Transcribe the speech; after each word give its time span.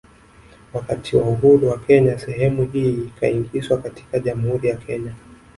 Wakati 0.73 1.15
wa 1.17 1.23
uhuru 1.23 1.69
wa 1.69 1.77
Kenya 1.79 2.19
sehemu 2.19 2.63
hii 2.73 2.93
ikaingizwa 3.03 3.77
katika 3.77 4.19
Jamhuri 4.19 4.67
ya 4.69 4.77
Kenya 4.77 5.15